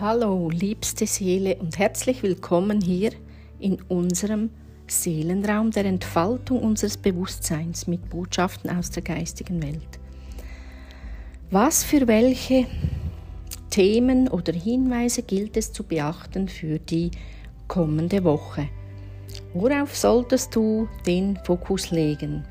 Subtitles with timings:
[0.00, 3.12] Hallo, liebste Seele und herzlich willkommen hier
[3.60, 4.50] in unserem
[4.88, 10.00] Seelenraum der Entfaltung unseres Bewusstseins mit Botschaften aus der geistigen Welt.
[11.52, 12.66] Was für welche
[13.70, 17.12] Themen oder Hinweise gilt es zu beachten für die
[17.68, 18.68] kommende Woche?
[19.52, 22.44] Worauf solltest du den Fokus legen?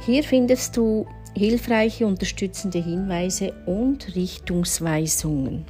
[0.00, 1.06] Hier findest du
[1.36, 5.66] hilfreiche unterstützende Hinweise und Richtungsweisungen.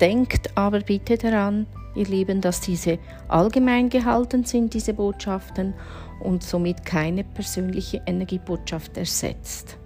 [0.00, 5.74] Denkt aber bitte daran, ihr Lieben, dass diese allgemein gehalten sind, diese Botschaften,
[6.20, 9.76] und somit keine persönliche Energiebotschaft ersetzt.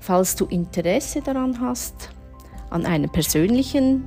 [0.00, 2.10] Falls du Interesse daran hast,
[2.70, 4.04] an einer persönlichen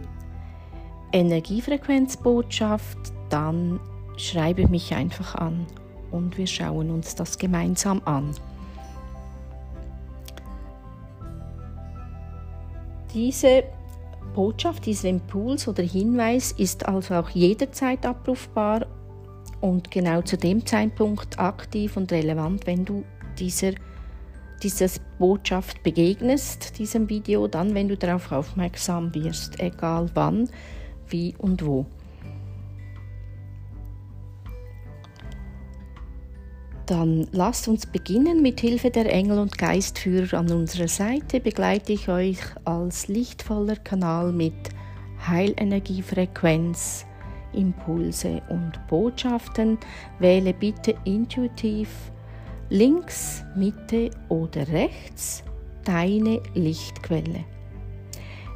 [1.12, 2.98] Energiefrequenzbotschaft,
[3.30, 3.80] dann
[4.18, 5.66] schreibe mich einfach an
[6.12, 8.32] und wir schauen uns das gemeinsam an.
[13.14, 13.64] Diese
[14.38, 18.86] Botschaft, dieser Impuls oder Hinweis ist also auch jederzeit abrufbar
[19.62, 23.04] und genau zu dem Zeitpunkt aktiv und relevant, wenn du
[23.40, 23.72] dieser,
[24.62, 30.48] dieser Botschaft begegnest, diesem Video, dann, wenn du darauf aufmerksam wirst, egal wann,
[31.08, 31.88] wie und wo.
[36.88, 38.42] Dann lasst uns beginnen.
[38.42, 44.32] Mit Hilfe der Engel und Geistführer an unserer Seite begleite ich euch als lichtvoller Kanal
[44.32, 44.54] mit
[45.28, 47.06] Heilenergiefrequenz,
[47.52, 49.78] Impulse und Botschaften.
[50.20, 51.90] Wähle bitte intuitiv
[52.70, 55.44] links, Mitte oder rechts
[55.84, 57.44] deine Lichtquelle.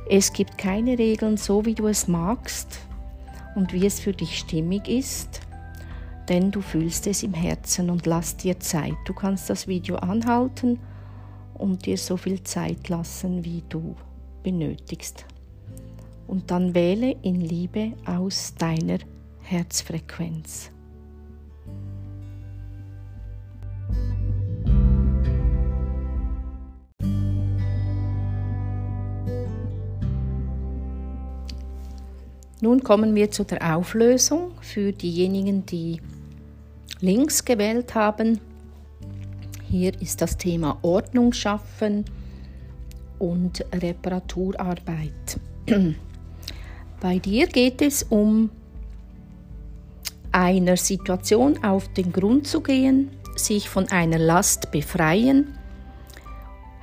[0.09, 2.79] Es gibt keine Regeln, so wie du es magst
[3.55, 5.41] und wie es für dich stimmig ist
[6.29, 8.95] denn du fühlst es im Herzen und lass dir Zeit.
[9.05, 10.79] Du kannst das Video anhalten
[11.53, 13.95] und dir so viel Zeit lassen, wie du
[14.43, 15.25] benötigst.
[16.27, 18.99] Und dann wähle in Liebe aus deiner
[19.41, 20.71] Herzfrequenz.
[32.63, 35.99] Nun kommen wir zu der Auflösung für diejenigen, die
[36.99, 38.39] links gewählt haben.
[39.67, 42.05] Hier ist das Thema Ordnung schaffen
[43.17, 45.39] und Reparaturarbeit.
[47.01, 48.51] Bei dir geht es um
[50.31, 55.57] einer Situation auf den Grund zu gehen, sich von einer Last befreien,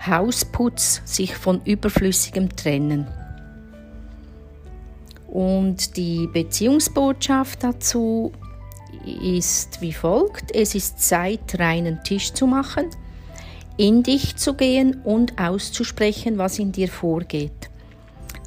[0.05, 3.07] Hausputz, sich von überflüssigem trennen.
[5.29, 8.33] Und die Beziehungsbotschaft dazu
[9.23, 10.55] ist wie folgt.
[10.55, 12.87] Es ist Zeit, reinen Tisch zu machen,
[13.77, 17.53] in dich zu gehen und auszusprechen, was in dir vorgeht.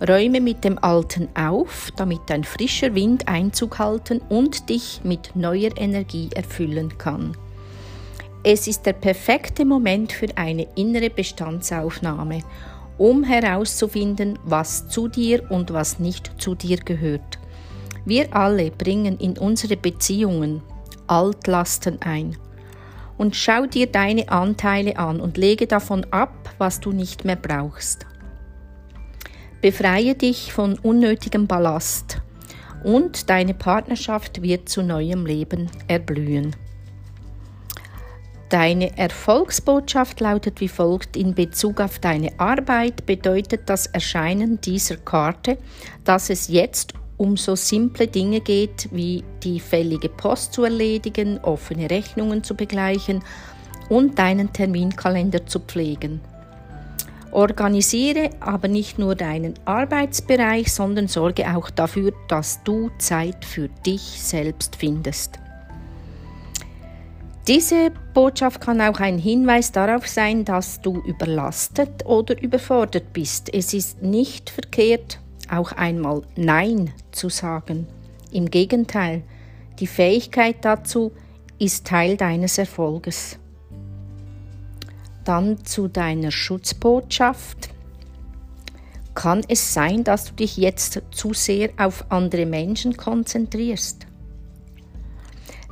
[0.08, 5.78] Räume mit dem Alten auf, damit ein frischer Wind Einzug halten und dich mit neuer
[5.78, 7.38] Energie erfüllen kann.
[8.44, 12.40] Es ist der perfekte Moment für eine innere Bestandsaufnahme,
[13.02, 17.40] um herauszufinden, was zu dir und was nicht zu dir gehört.
[18.06, 20.62] Wir alle bringen in unsere Beziehungen
[21.08, 22.38] Altlasten ein.
[23.18, 28.06] Und schau dir deine Anteile an und lege davon ab, was du nicht mehr brauchst.
[29.62, 32.22] Befreie dich von unnötigem Ballast
[32.84, 36.56] und deine Partnerschaft wird zu neuem Leben erblühen.
[38.52, 41.16] Deine Erfolgsbotschaft lautet wie folgt.
[41.16, 45.58] In Bezug auf deine Arbeit bedeutet das Erscheinen dieser Karte,
[46.04, 51.90] dass es jetzt um so simple Dinge geht, wie die fällige Post zu erledigen, offene
[51.90, 53.24] Rechnungen zu begleichen
[53.88, 56.20] und deinen Terminkalender zu pflegen.
[57.32, 64.02] Organisiere aber nicht nur deinen Arbeitsbereich, sondern sorge auch dafür, dass du Zeit für dich
[64.02, 65.40] selbst findest.
[67.52, 73.54] Diese Botschaft kann auch ein Hinweis darauf sein, dass du überlastet oder überfordert bist.
[73.54, 75.20] Es ist nicht verkehrt,
[75.50, 77.88] auch einmal Nein zu sagen.
[78.32, 79.24] Im Gegenteil,
[79.80, 81.12] die Fähigkeit dazu
[81.60, 83.38] ist Teil deines Erfolges.
[85.26, 87.68] Dann zu deiner Schutzbotschaft.
[89.14, 94.08] Kann es sein, dass du dich jetzt zu sehr auf andere Menschen konzentrierst?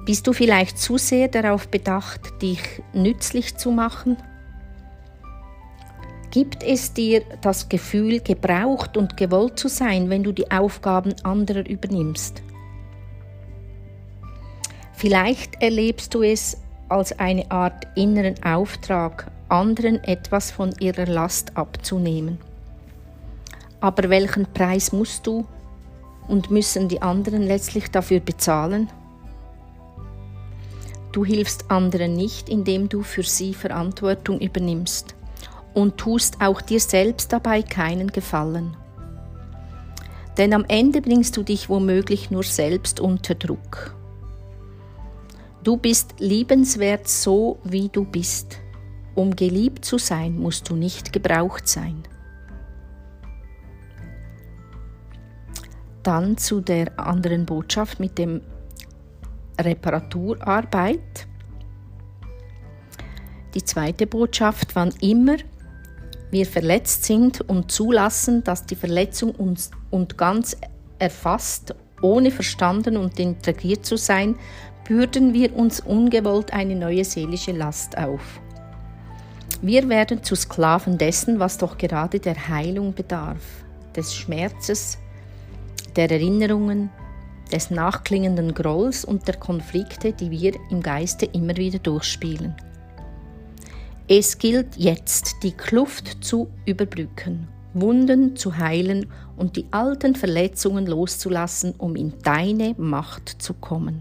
[0.06, 4.18] Bist du vielleicht zu sehr darauf bedacht, dich nützlich zu machen?
[6.32, 11.68] Gibt es dir das Gefühl, gebraucht und gewollt zu sein, wenn du die Aufgaben anderer
[11.68, 12.44] übernimmst?
[14.94, 16.58] Vielleicht erlebst du es
[16.88, 22.38] als eine Art inneren Auftrag, anderen etwas von ihrer Last abzunehmen.
[23.80, 25.46] Aber welchen Preis musst du
[26.28, 28.90] und müssen die anderen letztlich dafür bezahlen?
[31.12, 35.16] Du hilfst anderen nicht, indem du für sie Verantwortung übernimmst
[35.74, 38.76] und tust auch dir selbst dabei keinen Gefallen.
[40.38, 43.96] Denn am Ende bringst du dich womöglich nur selbst unter Druck.
[45.64, 48.60] Du bist liebenswert so, wie du bist.
[49.16, 52.04] Um geliebt zu sein, musst du nicht gebraucht sein.
[56.04, 58.42] Dann zu der anderen Botschaft mit dem
[59.60, 61.28] Reparaturarbeit.
[63.54, 65.38] Die zweite Botschaft, wann immer
[66.32, 70.56] wir verletzt sind und zulassen, dass die Verletzung uns und ganz
[71.00, 74.36] erfasst, ohne verstanden und integriert zu sein,
[74.88, 78.40] bürden wir uns ungewollt eine neue seelische Last auf.
[79.62, 83.42] Wir werden zu Sklaven dessen, was doch gerade der Heilung bedarf,
[83.96, 84.98] des Schmerzes,
[85.96, 86.90] der Erinnerungen,
[87.52, 92.56] des nachklingenden Grolls und der Konflikte, die wir im Geiste immer wieder durchspielen.
[94.08, 99.06] Es gilt jetzt, die Kluft zu überbrücken, Wunden zu heilen
[99.38, 104.00] und die alten Verletzungen loszulassen, um in deine Macht zu kommen.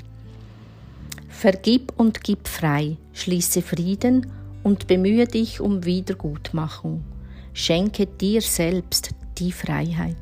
[1.29, 4.27] Vergib und gib frei, schließe Frieden
[4.63, 7.05] und bemühe dich um Wiedergutmachung.
[7.53, 10.17] Schenke dir selbst die Freiheit.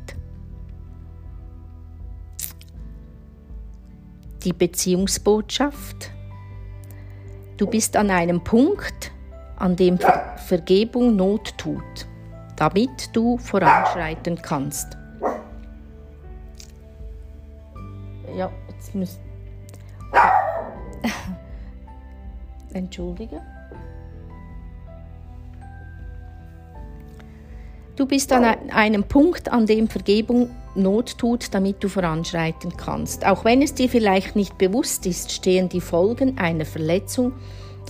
[4.47, 6.11] Die Beziehungsbotschaft.
[7.57, 9.13] Du bist an einem Punkt,
[9.57, 9.99] an dem
[10.47, 12.07] Vergebung Not tut,
[12.55, 14.97] damit du voranschreiten kannst.
[18.37, 19.21] Ja, jetzt müsst.
[22.73, 23.43] Entschuldige.
[27.97, 33.25] Du bist an einem Punkt, an dem Vergebung Not tut, damit du voranschreiten kannst.
[33.25, 37.33] Auch wenn es dir vielleicht nicht bewusst ist, stehen die Folgen einer Verletzung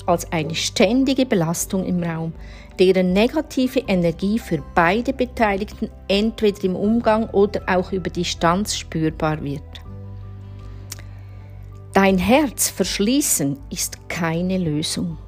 [0.06, 2.32] als eine ständige Belastung im Raum,
[2.78, 9.62] deren negative Energie für beide Beteiligten entweder im Umgang oder auch über Distanz spürbar wird.
[11.94, 15.18] Dein Herz verschließen ist keine Lösung.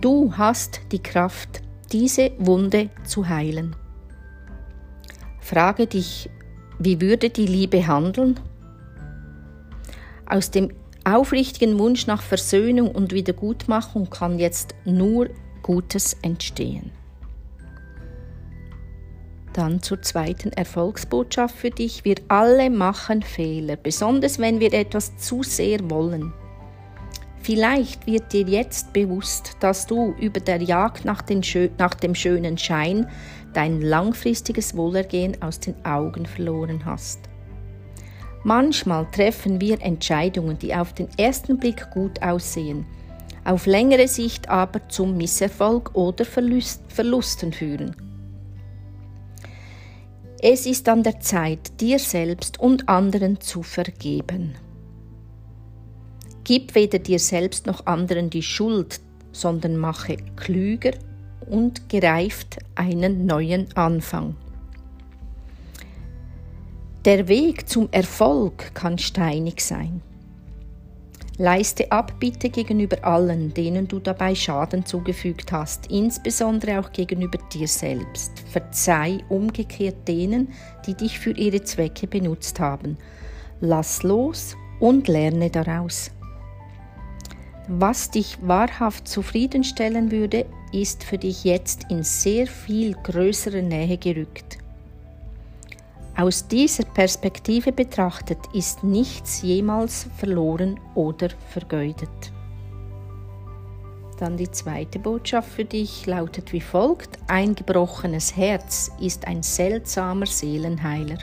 [0.00, 1.60] Du hast die Kraft,
[1.92, 3.76] diese Wunde zu heilen.
[5.48, 6.28] Frage dich,
[6.78, 8.38] wie würde die Liebe handeln?
[10.26, 10.74] Aus dem
[11.04, 15.30] aufrichtigen Wunsch nach Versöhnung und Wiedergutmachung kann jetzt nur
[15.62, 16.90] Gutes entstehen.
[19.54, 22.04] Dann zur zweiten Erfolgsbotschaft für dich.
[22.04, 26.34] Wir alle machen Fehler, besonders wenn wir etwas zu sehr wollen.
[27.40, 31.22] Vielleicht wird dir jetzt bewusst, dass du über der Jagd nach,
[31.78, 33.08] nach, dem schönen Schein
[33.52, 37.20] dein langfristiges Wohlergehen aus den Augen verloren hast.
[38.44, 42.86] Manchmal treffen wir Entscheidungen, die auf den ersten Blick gut aussehen,
[43.44, 47.96] auf längere Sicht aber zum Misserfolg oder Verlust, Verlusten führen.
[50.40, 54.54] Es ist an der Zeit, dir selbst und anderen zu vergeben.
[56.44, 59.00] Gib weder dir selbst noch anderen die Schuld,
[59.32, 60.92] sondern mache klüger
[61.48, 64.36] und gereift einen neuen Anfang.
[67.04, 70.02] Der Weg zum Erfolg kann steinig sein.
[71.40, 78.40] Leiste Abbitte gegenüber allen, denen du dabei Schaden zugefügt hast, insbesondere auch gegenüber dir selbst.
[78.50, 80.48] Verzeih umgekehrt denen,
[80.84, 82.98] die dich für ihre Zwecke benutzt haben.
[83.60, 86.10] Lass los und lerne daraus.
[87.68, 94.58] Was dich wahrhaft zufriedenstellen würde, ist für dich jetzt in sehr viel größere Nähe gerückt.
[96.16, 102.32] Aus dieser Perspektive betrachtet ist nichts jemals verloren oder vergeudet.
[104.18, 107.18] Dann die zweite Botschaft für dich lautet wie folgt.
[107.28, 111.18] Ein gebrochenes Herz ist ein seltsamer Seelenheiler.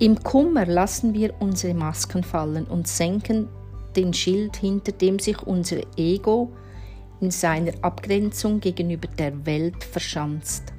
[0.00, 3.48] Im Kummer lassen wir unsere Masken fallen und senken
[3.94, 6.50] den Schild, hinter dem sich unser Ego
[7.20, 10.72] in seiner Abgrenzung gegenüber der Welt verschanzt.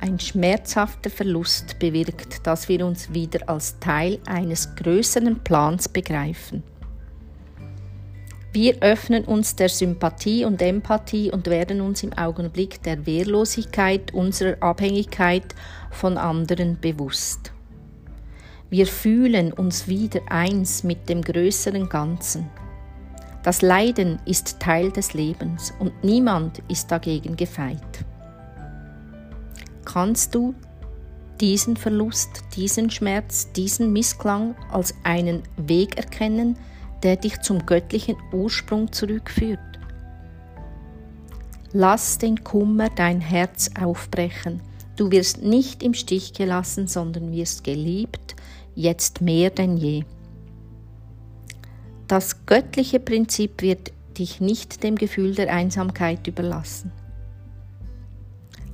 [0.00, 6.62] Ein schmerzhafter Verlust bewirkt, dass wir uns wieder als Teil eines größeren Plans begreifen.
[8.52, 14.62] Wir öffnen uns der Sympathie und Empathie und werden uns im Augenblick der Wehrlosigkeit unserer
[14.62, 15.54] Abhängigkeit
[15.90, 17.52] von anderen bewusst.
[18.70, 22.50] Wir fühlen uns wieder eins mit dem größeren Ganzen.
[23.42, 28.04] Das Leiden ist Teil des Lebens und niemand ist dagegen gefeit.
[29.84, 30.54] Kannst du
[31.40, 36.58] diesen Verlust, diesen Schmerz, diesen Missklang als einen Weg erkennen,
[37.02, 39.60] der dich zum göttlichen Ursprung zurückführt.
[41.72, 44.60] Lass den Kummer dein Herz aufbrechen.
[44.96, 48.34] Du wirst nicht im Stich gelassen, sondern wirst geliebt,
[48.74, 50.04] jetzt mehr denn je.
[52.08, 56.90] Das göttliche Prinzip wird dich nicht dem Gefühl der Einsamkeit überlassen.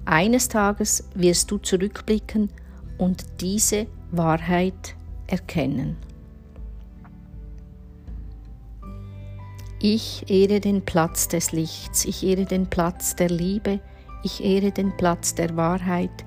[0.04, 2.50] Eines Tages wirst du zurückblicken
[2.96, 4.94] und diese Wahrheit
[5.26, 5.96] erkennen.
[9.80, 13.80] Ich ehre den Platz des Lichts, ich ehre den Platz der Liebe,
[14.22, 16.24] ich ehre den Platz der Wahrheit,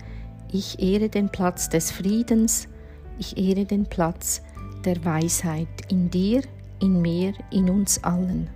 [0.51, 2.67] ich ehre den Platz des Friedens,
[3.17, 4.41] ich ehre den Platz
[4.85, 6.41] der Weisheit in dir,
[6.79, 8.49] in mir, in uns allen.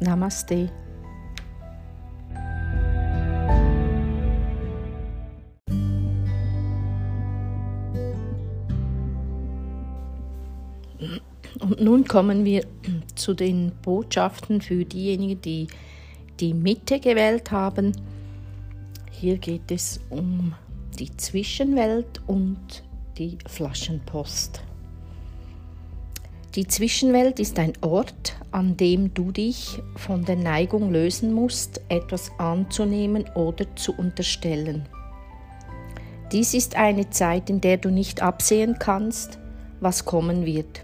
[0.00, 0.70] Namaste.
[11.60, 12.64] Und nun kommen wir
[13.14, 15.68] zu den Botschaften für diejenigen, die
[16.40, 17.92] die Mitte gewählt haben.
[19.10, 20.54] Hier geht es um
[20.98, 22.82] die Zwischenwelt und
[23.18, 24.62] die Flaschenpost.
[26.56, 32.32] Die Zwischenwelt ist ein Ort, an dem du dich von der Neigung lösen musst, etwas
[32.38, 34.88] anzunehmen oder zu unterstellen.
[36.32, 39.38] Dies ist eine Zeit, in der du nicht absehen kannst,
[39.78, 40.82] was kommen wird.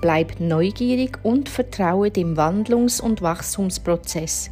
[0.00, 4.50] Bleib neugierig und vertraue dem Wandlungs- und Wachstumsprozess.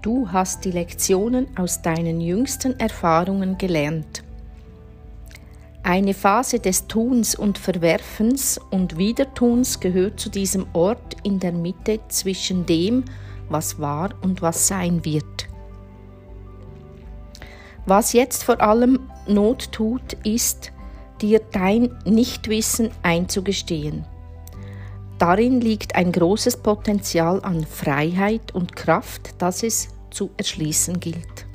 [0.00, 4.22] Du hast die Lektionen aus deinen jüngsten Erfahrungen gelernt.
[5.86, 12.00] Eine Phase des Tuns und Verwerfens und Wiedertuns gehört zu diesem Ort in der Mitte
[12.08, 13.04] zwischen dem,
[13.48, 15.46] was war und was sein wird.
[17.86, 20.72] Was jetzt vor allem Not tut, ist,
[21.22, 24.04] dir dein Nichtwissen einzugestehen.
[25.20, 31.45] Darin liegt ein großes Potenzial an Freiheit und Kraft, das es zu erschließen gilt.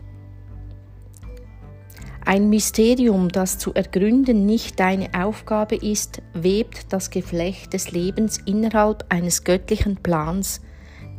[2.23, 9.05] Ein Mysterium, das zu ergründen nicht deine Aufgabe ist, webt das Geflecht des Lebens innerhalb
[9.09, 10.61] eines göttlichen Plans,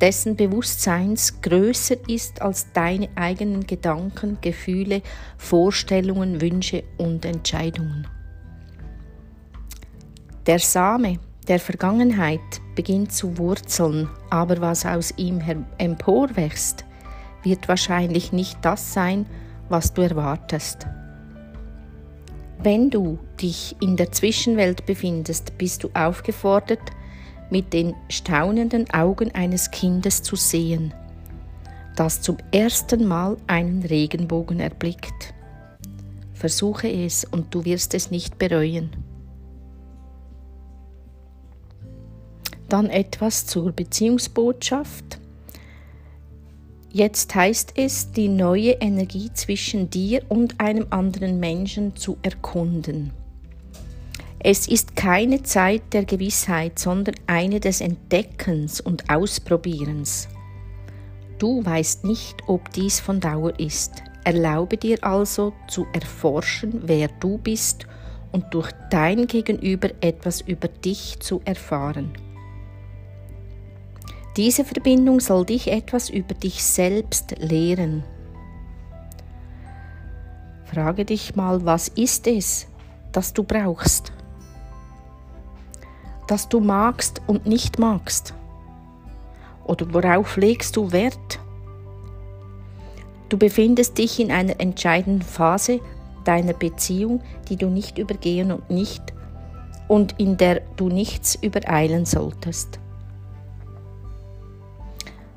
[0.00, 5.02] dessen Bewusstseins größer ist als deine eigenen Gedanken, Gefühle,
[5.38, 8.06] Vorstellungen, Wünsche und Entscheidungen.
[10.46, 11.18] Der Same,
[11.48, 12.40] der Vergangenheit
[12.76, 15.40] beginnt zu wurzeln, aber was aus ihm
[15.78, 16.84] emporwächst,
[17.42, 19.26] wird wahrscheinlich nicht das sein,
[19.72, 20.86] was du erwartest.
[22.62, 26.92] Wenn du dich in der Zwischenwelt befindest, bist du aufgefordert,
[27.50, 30.94] mit den staunenden Augen eines Kindes zu sehen,
[31.96, 35.34] das zum ersten Mal einen Regenbogen erblickt.
[36.34, 38.90] Versuche es und du wirst es nicht bereuen.
[42.68, 45.18] Dann etwas zur Beziehungsbotschaft.
[46.94, 53.12] Jetzt heißt es, die neue Energie zwischen dir und einem anderen Menschen zu erkunden.
[54.38, 60.28] Es ist keine Zeit der Gewissheit, sondern eine des Entdeckens und Ausprobierens.
[61.38, 64.02] Du weißt nicht, ob dies von Dauer ist.
[64.24, 67.86] Erlaube dir also zu erforschen, wer du bist
[68.32, 72.12] und durch dein Gegenüber etwas über dich zu erfahren.
[74.36, 78.02] Diese Verbindung soll dich etwas über dich selbst lehren.
[80.64, 82.66] Frage dich mal, was ist es,
[83.12, 84.10] das du brauchst?
[86.28, 88.32] Das du magst und nicht magst?
[89.64, 91.38] Oder worauf legst du Wert?
[93.28, 95.80] Du befindest dich in einer entscheidenden Phase
[96.24, 97.20] deiner Beziehung,
[97.50, 99.12] die du nicht übergehen und nicht
[99.88, 102.81] und in der du nichts übereilen solltest.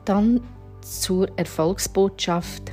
[0.06, 0.42] Dann
[0.82, 2.72] zur Erfolgsbotschaft.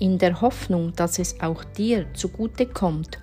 [0.00, 3.18] In der Hoffnung, dass es auch dir zugute kommt,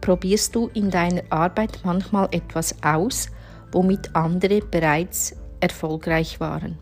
[0.00, 3.28] probierst du in deiner Arbeit manchmal etwas aus,
[3.72, 6.78] womit andere bereits erfolgreich waren.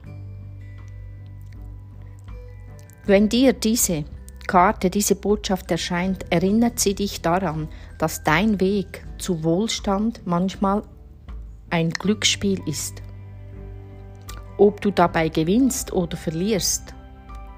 [3.05, 4.05] Wenn dir diese
[4.47, 7.69] Karte, diese Botschaft erscheint, erinnert sie dich daran,
[7.99, 10.83] dass dein Weg zu Wohlstand manchmal
[11.71, 13.03] ein Glücksspiel ist.
[14.59, 16.95] Ob du dabei gewinnst oder verlierst,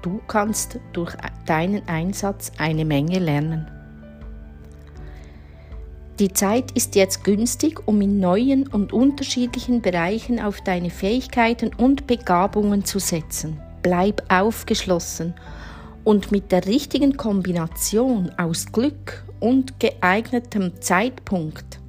[0.01, 1.13] du kannst durch
[1.45, 3.69] deinen Einsatz eine Menge lernen.
[6.19, 12.07] Die Zeit ist jetzt günstig, um in neuen und unterschiedlichen Bereichen auf deine Fähigkeiten und
[12.07, 13.61] Begabungen zu setzen.
[13.81, 15.33] Bleib aufgeschlossen
[16.03, 21.79] Und mit der richtigen Kombination aus Glück und geeignetem Zeitpunkt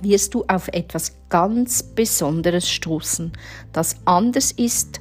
[0.00, 3.32] wirst du auf etwas ganz Besonderes stoßen,
[3.72, 5.00] das anders ist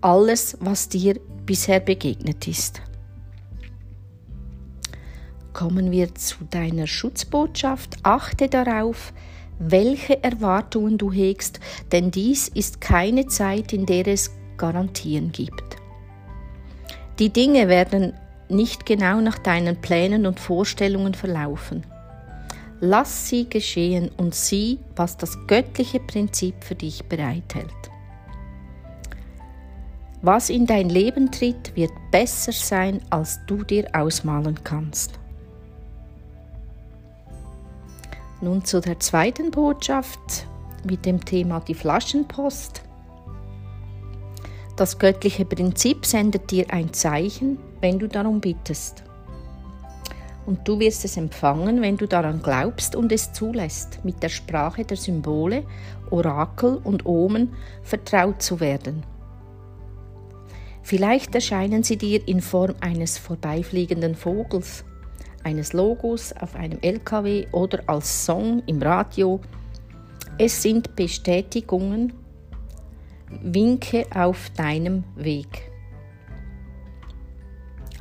[0.00, 2.80] alles, was dir bisher begegnet ist.
[5.52, 7.98] Kommen wir zu deiner Schutzbotschaft.
[8.02, 9.12] Achte darauf,
[9.58, 11.60] welche Erwartungen du hegst,
[11.92, 15.76] denn dies ist keine Zeit, in der es Garantien gibt.
[17.18, 18.14] Die Dinge werden
[18.48, 21.84] nicht genau nach deinen Plänen und Vorstellungen verlaufen.
[22.82, 27.68] Lass sie geschehen und sieh, was das göttliche Prinzip für dich bereithält.
[30.22, 35.18] Was in dein Leben tritt, wird besser sein, als du dir ausmalen kannst.
[38.40, 40.46] Nun zu der zweiten Botschaft
[40.84, 42.82] mit dem Thema die Flaschenpost.
[44.76, 49.04] Das göttliche Prinzip sendet dir ein Zeichen, wenn du darum bittest.
[50.50, 54.84] Und du wirst es empfangen, wenn du daran glaubst und es zulässt, mit der Sprache
[54.84, 55.62] der Symbole,
[56.10, 57.52] Orakel und Omen
[57.84, 59.04] vertraut zu werden.
[60.82, 64.84] Vielleicht erscheinen sie dir in Form eines vorbeifliegenden Vogels
[65.44, 69.40] eines Logos auf einem LKW oder als Song im Radio.
[70.36, 72.12] Es sind Bestätigungen,
[73.40, 75.69] Winke auf deinem Weg.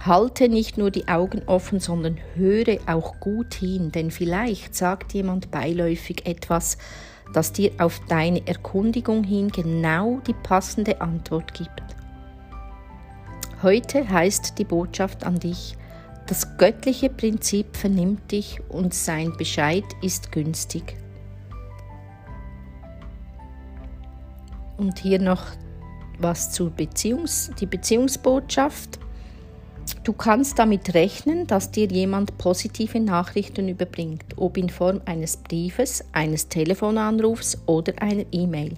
[0.06, 5.52] Halte nicht nur die Augen offen, sondern höre auch gut hin, denn vielleicht sagt jemand
[5.52, 6.78] beiläufig etwas,
[7.34, 11.84] das dir auf deine Erkundigung hin genau die passende Antwort gibt.
[13.62, 15.76] Heute heißt die Botschaft an dich,
[16.28, 20.96] das göttliche Prinzip vernimmt dich und sein Bescheid ist günstig.
[24.78, 25.44] Und hier noch
[26.20, 29.00] was zur Beziehungs die Beziehungsbotschaft.
[30.10, 36.04] Du kannst damit rechnen, dass dir jemand positive Nachrichten überbringt, ob in Form eines Briefes,
[36.14, 38.74] eines Telefonanrufs oder einer E-Mail.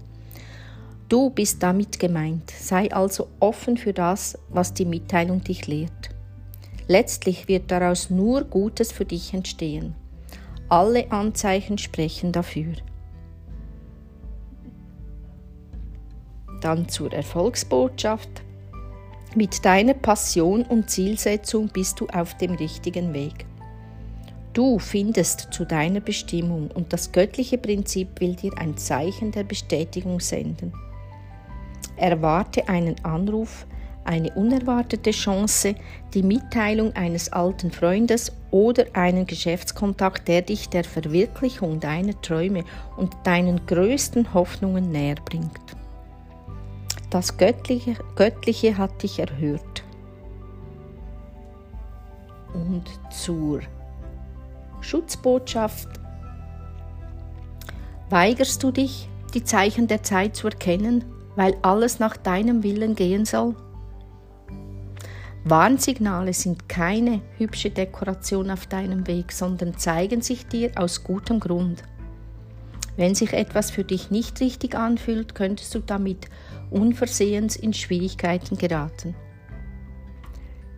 [1.07, 6.09] Du bist damit gemeint, sei also offen für das, was die Mitteilung dich lehrt.
[6.89, 9.95] Letztlich wird daraus nur Gutes für dich entstehen.
[10.67, 12.73] Alle Anzeichen sprechen dafür.
[16.59, 18.43] Dann zur Erfolgsbotschaft.
[19.33, 23.45] Mit deiner Passion und Zielsetzung bist du auf dem richtigen Weg.
[24.51, 30.19] Du findest zu deiner Bestimmung und das göttliche Prinzip will dir ein Zeichen der Bestätigung
[30.19, 30.73] senden.
[31.95, 33.65] Erwarte einen Anruf,
[34.03, 35.75] eine unerwartete Chance,
[36.13, 42.65] die Mitteilung eines alten Freundes oder einen Geschäftskontakt, der dich der Verwirklichung deiner Träume
[42.97, 45.70] und deinen größten Hoffnungen näher bringt.
[47.11, 49.83] Das Göttliche, Göttliche hat dich erhört.
[52.53, 53.59] Und zur
[54.79, 55.89] Schutzbotschaft
[58.09, 61.03] weigerst du dich, die Zeichen der Zeit zu erkennen,
[61.35, 63.55] weil alles nach deinem Willen gehen soll?
[65.43, 71.83] Warnsignale sind keine hübsche Dekoration auf deinem Weg, sondern zeigen sich dir aus gutem Grund.
[73.01, 76.27] Wenn sich etwas für dich nicht richtig anfühlt, könntest du damit
[76.69, 79.15] unversehens in Schwierigkeiten geraten.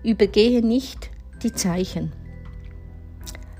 [0.05, 1.09] Übergehe nicht
[1.43, 2.13] die Zeichen.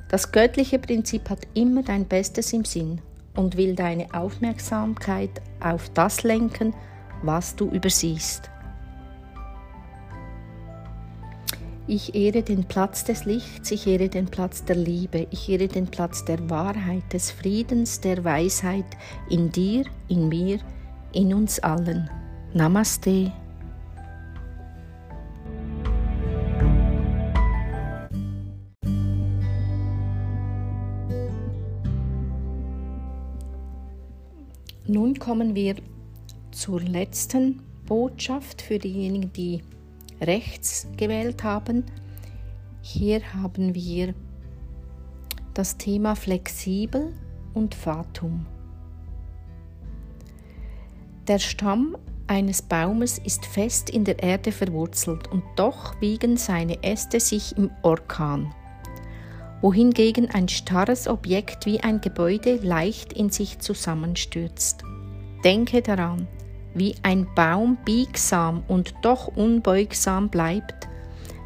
[0.08, 3.02] Das göttliche Prinzip hat immer dein Bestes im Sinn
[3.36, 6.74] und will deine Aufmerksamkeit auf das lenken,
[7.22, 8.50] was du übersiehst.
[11.86, 15.86] Ich ehre den Platz des Lichts, ich ehre den Platz der Liebe, ich ehre den
[15.88, 18.86] Platz der Wahrheit, des Friedens, der Weisheit
[19.30, 20.60] in dir, in mir,
[21.12, 22.10] in uns allen.
[22.54, 23.34] Namaste.
[34.88, 35.76] Nun kommen wir
[36.52, 39.62] zur letzten Botschaft für diejenigen, die
[40.22, 41.86] rechts gewählt haben.
[42.82, 44.14] Hier haben wir
[45.54, 47.14] das Thema flexibel
[47.54, 48.46] und Fatum.
[51.28, 51.96] Der Stamm
[52.28, 57.70] eines Baumes ist fest in der Erde verwurzelt und doch wiegen seine Äste sich im
[57.82, 58.54] Orkan,
[59.62, 64.84] wohingegen ein starres Objekt wie ein Gebäude leicht in sich zusammenstürzt.
[65.44, 66.28] Denke daran,
[66.74, 70.88] wie ein Baum biegsam und doch unbeugsam bleibt,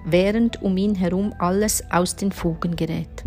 [0.05, 3.23] während um ihn herum alles aus den Fugen gerät.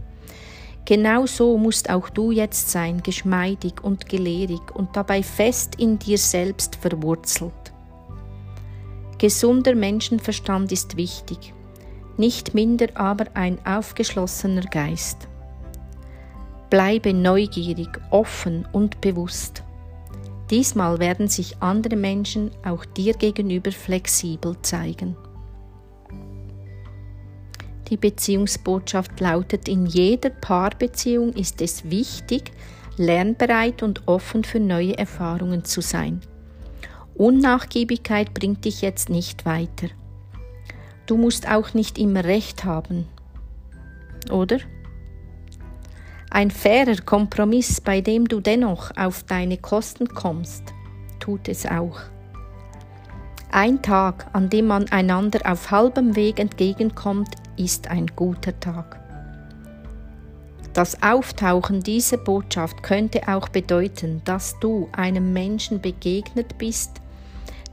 [0.84, 6.18] Genau so musst auch du jetzt sein, geschmeidig und gelehrig und dabei fest in dir
[6.18, 7.52] selbst verwurzelt.
[9.18, 11.52] Gesunder Menschenverstand ist wichtig,
[12.16, 15.28] nicht minder aber ein aufgeschlossener Geist.
[16.70, 19.62] Bleibe neugierig, offen und bewusst.
[20.50, 25.16] Diesmal werden sich andere Menschen auch dir gegenüber flexibel zeigen.
[27.88, 32.52] Die Beziehungsbotschaft lautet, in jeder Paarbeziehung ist es wichtig,
[32.96, 36.20] lernbereit und offen für neue Erfahrungen zu sein.
[37.14, 39.88] Unnachgiebigkeit bringt dich jetzt nicht weiter.
[41.06, 43.06] Du musst auch nicht immer recht haben,
[44.30, 44.58] oder?
[46.32, 50.62] Ein fairer Kompromiss, bei dem du dennoch auf deine Kosten kommst,
[51.18, 51.98] tut es auch.
[53.50, 59.00] Ein Tag, an dem man einander auf halbem Weg entgegenkommt, ist ein guter Tag.
[60.72, 67.00] Das Auftauchen dieser Botschaft könnte auch bedeuten, dass du einem Menschen begegnet bist,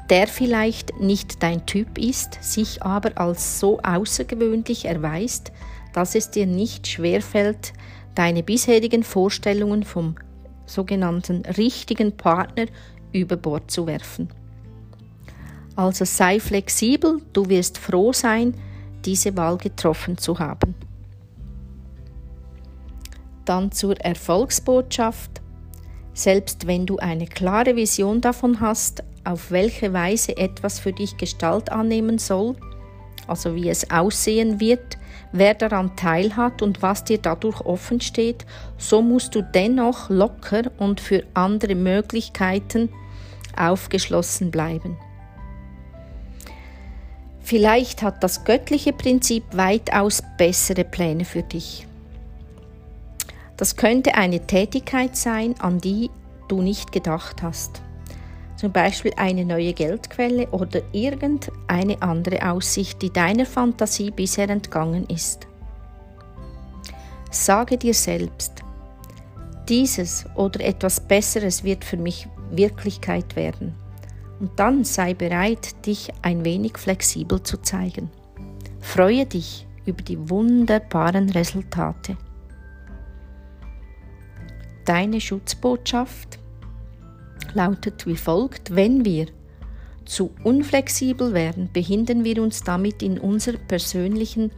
[0.10, 5.52] der vielleicht nicht dein Typ ist, sich aber als so außergewöhnlich erweist,
[5.93, 7.74] dass es dir nicht schwerfällt,
[8.17, 10.15] deine bisherigen Vorstellungen vom
[10.65, 12.65] sogenannten richtigen Partner
[13.13, 14.30] über Bord zu werfen.
[15.75, 18.56] Also sei flexibel, du wirst froh sein,
[19.06, 20.73] diese Wahl getroffen zu haben.
[23.45, 25.41] Dann zur Erfolgsbotschaft.
[26.13, 31.71] Selbst wenn du eine klare Vision davon hast, auf welche Weise etwas für dich Gestalt
[31.71, 32.56] annehmen soll,
[33.27, 34.97] also wie es aussehen wird,
[35.32, 38.46] wer daran teilhat und was dir dadurch offen steht,
[38.78, 42.90] so musst du dennoch locker und für andere Möglichkeiten
[43.56, 44.98] aufgeschlossen bleiben.
[47.42, 51.88] Vielleicht hat das göttliche Prinzip weitaus bessere Pläne für dich.
[53.56, 56.10] Das könnte eine Tätigkeit sein, an die
[56.50, 57.82] du nicht gedacht hast
[58.58, 65.48] zum Beispiel eine neue Geldquelle oder irgendeine andere Aussicht, die deiner Fantasie bisher entgangen ist.
[67.30, 68.63] Sage dir selbst,
[69.70, 73.76] dieses oder etwas Besseres wird für mich Wirklichkeit werden.
[74.39, 78.10] Und dann sei bereit, dich ein wenig flexibel zu zeigen.
[78.80, 82.17] Freue dich über die wunderbaren Resultate.
[84.86, 86.39] Deine Schutzbotschaft
[87.56, 89.28] lautet wie folgt, wenn wir
[90.06, 94.52] zu unflexibel werden, behindern wir uns damit in unserer persönlichen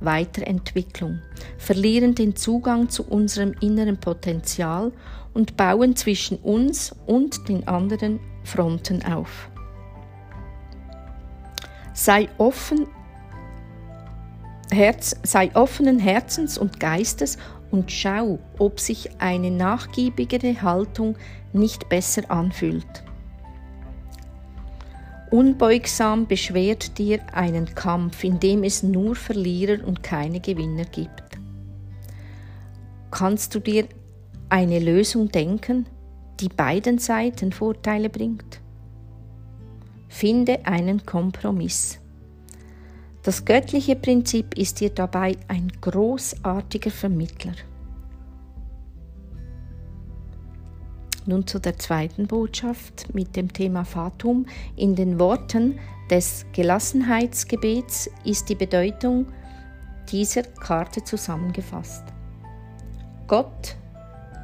[0.00, 1.20] Weiterentwicklung,
[1.58, 4.92] verlieren den Zugang zu unserem inneren Potenzial
[5.34, 9.50] und bauen zwischen uns und den anderen Fronten auf.
[11.94, 12.86] Sei offen
[14.70, 17.36] Herz, sei offenen Herzens und Geistes
[17.70, 21.16] und schau, ob sich eine nachgiebigere Haltung
[21.52, 23.04] nicht besser anfühlt.
[25.30, 31.22] Unbeugsam beschwert dir einen Kampf, in dem es nur Verlierer und keine Gewinner gibt.
[33.10, 33.86] Kannst du dir
[34.50, 35.86] eine Lösung denken,
[36.40, 38.60] die beiden Seiten Vorteile bringt?
[40.08, 41.98] Finde einen Kompromiss.
[43.22, 47.54] Das göttliche Prinzip ist dir dabei ein großartiger Vermittler.
[51.24, 54.46] Nun zu der zweiten Botschaft mit dem Thema Fatum.
[54.76, 55.78] In den Worten
[56.10, 59.26] des Gelassenheitsgebets ist die Bedeutung
[60.10, 62.04] dieser Karte zusammengefasst.
[63.28, 63.76] Gott,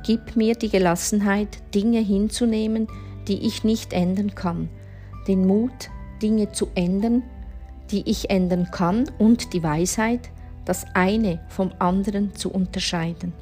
[0.06, 2.86] gib mir die Gelassenheit, Dinge hinzunehmen,
[3.26, 4.68] die ich nicht ändern kann,
[5.26, 5.90] den Mut,
[6.22, 7.22] Dinge zu ändern,
[7.90, 10.30] die ich ändern kann und die Weisheit,
[10.64, 13.32] das eine vom anderen zu unterscheiden.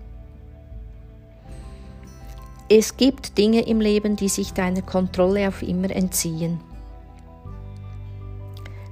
[2.68, 6.58] Es gibt Dinge im Leben, die sich deiner Kontrolle auf immer entziehen.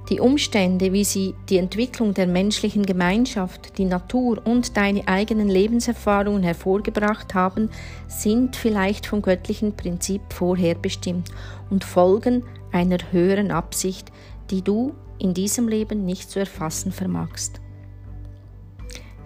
[0.09, 6.43] Die Umstände, wie sie die Entwicklung der menschlichen Gemeinschaft, die Natur und deine eigenen Lebenserfahrungen
[6.43, 7.69] hervorgebracht haben,
[8.07, 11.31] sind vielleicht vom göttlichen Prinzip vorherbestimmt
[11.69, 14.09] und folgen einer höheren Absicht,
[14.51, 17.59] die du in diesem Leben nicht zu erfassen vermagst.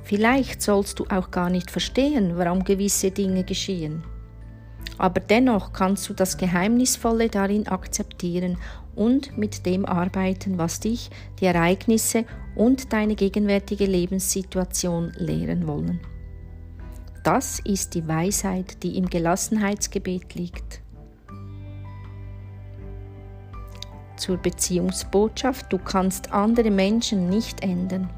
[0.01, 4.01] Vielleicht sollst du auch gar nicht verstehen, warum gewisse Dinge geschehen.
[4.97, 8.57] Aber dennoch kannst du das Geheimnisvolle darin akzeptieren
[8.95, 16.01] und mit dem arbeiten, was dich, die Ereignisse und deine gegenwärtige Lebenssituation lehren wollen.
[17.23, 20.81] Das ist die Weisheit, die im Gelassenheitsgebet liegt.
[24.19, 28.09] zur Beziehungsbotschaft, du kannst andere Menschen nicht ändern.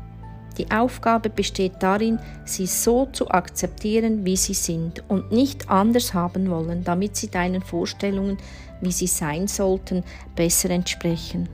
[0.58, 6.50] Die Aufgabe besteht darin, sie so zu akzeptieren, wie sie sind und nicht anders haben
[6.50, 8.38] wollen, damit sie deinen Vorstellungen,
[8.82, 10.04] wie sie sein sollten,
[10.36, 11.48] besser entsprechen.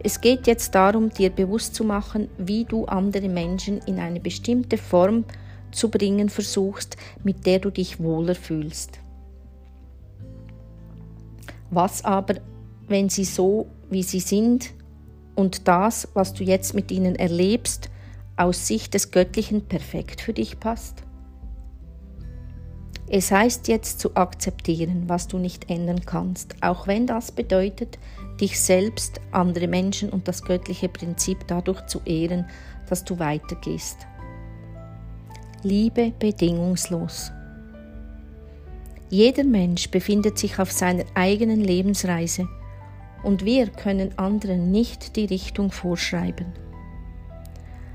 [0.00, 4.78] Es geht jetzt darum, dir bewusst zu machen, wie du andere Menschen in eine bestimmte
[4.78, 5.24] Form
[5.72, 9.00] zu bringen versuchst, mit der du dich wohler fühlst.
[11.70, 12.36] Was aber,
[12.86, 14.72] wenn sie so, wie sie sind
[15.38, 17.90] und das, was du jetzt mit ihnen erlebst,
[18.36, 21.04] aus Sicht des Göttlichen perfekt für dich passt?
[23.08, 28.00] Es heißt jetzt zu akzeptieren, was du nicht ändern kannst, auch wenn das bedeutet,
[28.40, 32.44] dich selbst, andere Menschen und das göttliche Prinzip dadurch zu ehren,
[32.88, 33.98] dass du weitergehst.
[35.62, 37.30] Liebe bedingungslos.
[39.08, 42.48] Jeder Mensch befindet sich auf seiner eigenen Lebensreise
[43.28, 46.46] und wir können anderen nicht die Richtung vorschreiben.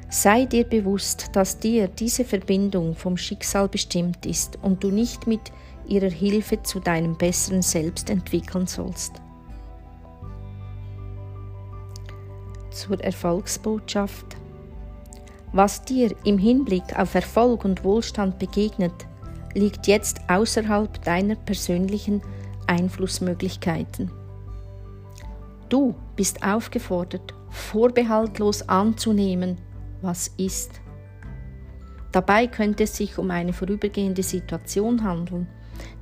[0.08, 5.41] Sei dir bewusst, dass dir diese Verbindung vom Schicksal bestimmt ist und du nicht mit
[5.88, 9.13] ihrer Hilfe zu deinem besseren Selbst entwickeln sollst.
[12.69, 14.38] Zur Erfolgsbotschaft.
[15.52, 18.93] Was dir im Hinblick auf Erfolg und Wohlstand begegnet,
[19.56, 22.22] liegt jetzt außerhalb deiner persönlichen
[22.67, 24.12] Einflussmöglichkeiten.
[25.73, 29.57] Du bist aufgefordert, vorbehaltlos anzunehmen,
[30.03, 30.69] was ist.
[32.12, 35.47] Dabei könnte es sich um eine vorübergehende Situation handeln,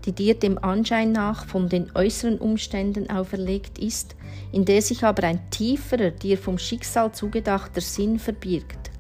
[0.03, 4.17] die dir dem Anschein nach von den äußeren Umständen auferlegt ist,
[4.51, 8.91] in der sich aber ein tieferer, dir vom Schicksal zugedachter Sinn verbirgt,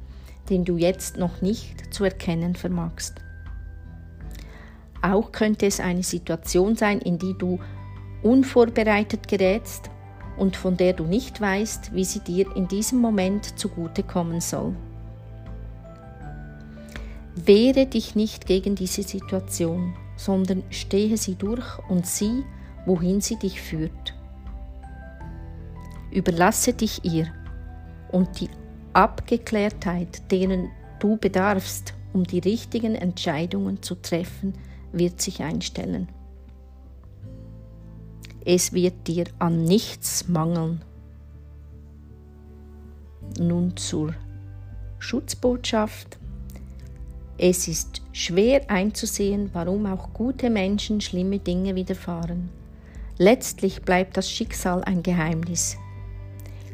[0.49, 3.15] den du jetzt noch nicht zu erkennen vermagst.
[5.01, 7.59] Auch könnte es eine Situation sein, in die du
[8.23, 9.91] unvorbereitet gerätst
[10.41, 14.75] und von der du nicht weißt, wie sie dir in diesem Moment zugutekommen soll.
[17.35, 22.43] Wehre dich nicht gegen diese Situation, sondern stehe sie durch und sieh,
[22.87, 24.15] wohin sie dich führt.
[26.09, 27.27] Überlasse dich ihr
[28.11, 28.49] und die
[28.93, 34.55] Abgeklärtheit, deren du bedarfst, um die richtigen Entscheidungen zu treffen,
[34.91, 36.09] wird sich einstellen.
[38.43, 40.81] Es wird dir an nichts mangeln.
[43.39, 44.15] Nun zur
[44.97, 46.17] Schutzbotschaft.
[47.37, 52.49] Es ist schwer einzusehen, warum auch gute Menschen schlimme Dinge widerfahren.
[53.17, 55.77] Letztlich bleibt das Schicksal ein Geheimnis.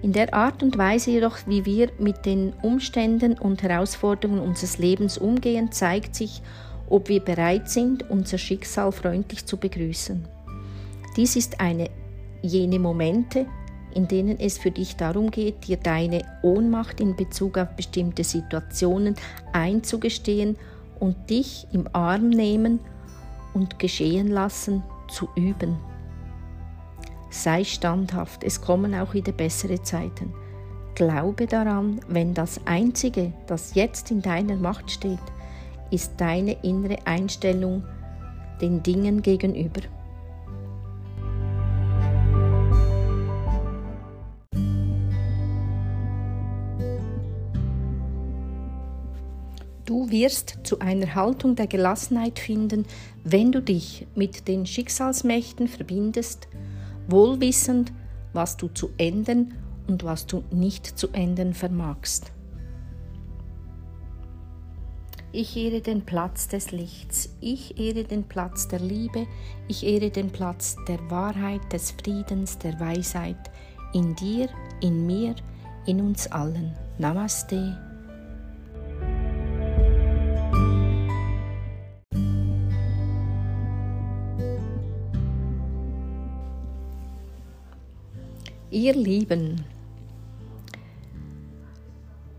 [0.01, 5.17] In der Art und Weise jedoch, wie wir mit den Umständen und Herausforderungen unseres Lebens
[5.17, 6.41] umgehen, zeigt sich,
[6.89, 10.36] ob wir bereit sind, unser Schicksal freundlich zu begrüßen.
[11.17, 11.89] Dies ist eine
[12.43, 13.47] jene Momente,
[13.95, 19.15] in denen es für dich darum geht, dir deine Ohnmacht in Bezug auf bestimmte Situationen
[19.51, 20.57] einzugestehen
[20.99, 22.79] und dich im Arm nehmen
[23.55, 25.77] und geschehen lassen zu üben.
[27.31, 30.33] Sei standhaft, es kommen auch wieder bessere Zeiten.
[30.93, 35.19] Glaube daran, wenn das Einzige, das jetzt in deiner Macht steht,
[35.89, 37.83] ist deine innere Einstellung
[38.61, 39.81] den Dingen gegenüber.
[50.07, 52.85] Du wirst zu einer Haltung der Gelassenheit finden,
[53.25, 56.47] wenn du dich mit den Schicksalsmächten verbindest,
[57.09, 57.91] wohlwissend,
[58.31, 59.53] was du zu ändern
[59.85, 62.31] und was du nicht zu ändern vermagst.
[65.33, 69.27] Ich ehre den Platz des Lichts, ich ehre den Platz der Liebe,
[69.67, 73.51] ich ehre den Platz der Wahrheit, des Friedens, der Weisheit
[73.93, 74.47] in dir,
[74.79, 75.35] in mir,
[75.85, 76.71] in uns allen.
[76.97, 77.86] Namaste.
[88.77, 89.65] Ihr Lieben,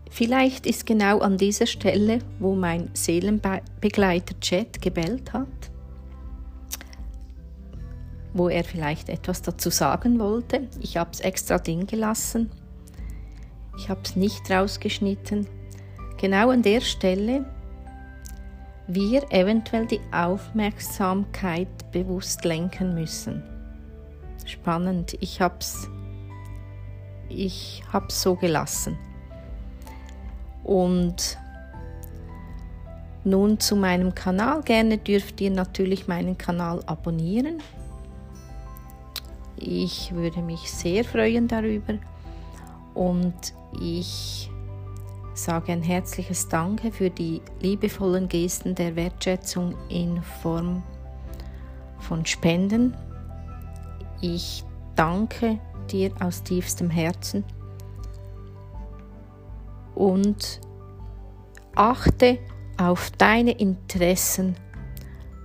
[0.09, 5.49] vielleicht ist genau an dieser Stelle, wo mein Seelenbegleiter Chat gebellt hat,
[8.31, 10.69] wo er vielleicht etwas dazu sagen wollte.
[10.79, 12.49] Ich habe es extra drin gelassen.
[13.77, 15.45] Ich habe es nicht rausgeschnitten.
[16.21, 17.43] Genau an der Stelle
[18.87, 23.43] wir eventuell die Aufmerksamkeit bewusst lenken müssen.
[24.45, 25.17] Spannend.
[25.19, 25.89] Ich habe es
[27.29, 28.97] ich habe es so gelassen.
[30.63, 31.37] Und
[33.23, 34.61] nun zu meinem Kanal.
[34.63, 37.61] Gerne dürft ihr natürlich meinen Kanal abonnieren.
[39.57, 41.95] Ich würde mich sehr freuen darüber.
[42.93, 44.49] Und ich
[45.33, 50.83] sage ein herzliches Danke für die liebevollen Gesten der Wertschätzung in Form
[51.99, 52.95] von Spenden.
[54.21, 54.63] Ich
[54.95, 55.59] danke
[55.91, 57.43] dir aus tiefstem Herzen
[59.95, 60.61] und
[61.75, 62.39] achte
[62.77, 64.55] auf deine Interessen.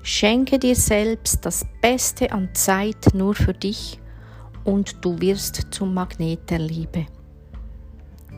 [0.02, 3.98] Schenke dir selbst das Beste an Zeit nur für dich
[4.64, 7.07] und du wirst zum Magnet der Liebe.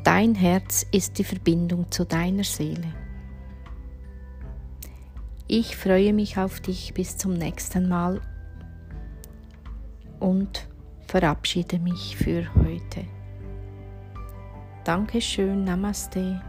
[0.05, 2.95] Dein Herz ist die Verbindung zu deiner Seele.
[5.49, 8.21] Ich freue mich auf dich bis zum nächsten Mal
[10.19, 10.67] und
[11.07, 13.05] verabschiede mich für heute.
[14.85, 16.41] Dankeschön, Namaste.